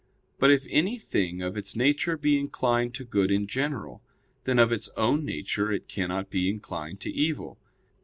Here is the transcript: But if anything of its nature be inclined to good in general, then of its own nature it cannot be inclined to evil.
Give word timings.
But 0.39 0.49
if 0.49 0.65
anything 0.67 1.43
of 1.43 1.55
its 1.55 1.75
nature 1.75 2.17
be 2.17 2.39
inclined 2.39 2.95
to 2.95 3.05
good 3.05 3.29
in 3.29 3.45
general, 3.45 4.01
then 4.45 4.57
of 4.57 4.71
its 4.71 4.89
own 4.97 5.23
nature 5.23 5.71
it 5.71 5.87
cannot 5.87 6.31
be 6.31 6.49
inclined 6.49 6.99
to 7.01 7.11
evil. 7.11 7.59